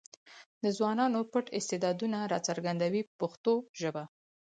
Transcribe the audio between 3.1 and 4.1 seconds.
پښتو ژبه.